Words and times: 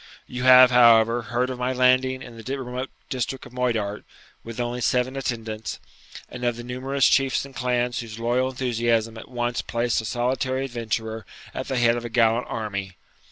You 0.25 0.45
have, 0.45 0.71
however, 0.71 1.21
heard 1.21 1.51
of 1.51 1.59
my 1.59 1.73
landing 1.73 2.23
in 2.23 2.35
the 2.35 2.59
remote 2.59 2.89
district 3.11 3.45
of 3.45 3.53
Moidart, 3.53 4.03
with 4.43 4.59
only 4.59 4.81
seven 4.81 5.15
attendants, 5.15 5.79
and 6.27 6.43
of 6.43 6.55
the 6.55 6.63
numerous 6.63 7.05
chiefs 7.07 7.45
and 7.45 7.55
clans 7.55 7.99
whose 7.99 8.17
loyal 8.17 8.49
enthusiasm 8.49 9.15
at 9.19 9.29
once 9.29 9.61
placed 9.61 10.01
a 10.01 10.05
solitary 10.05 10.65
adventurer 10.65 11.23
at 11.53 11.67
the 11.67 11.77
head 11.77 11.97
of 11.97 12.03
a 12.03 12.09
gallant 12.09 12.47
army. 12.49 12.97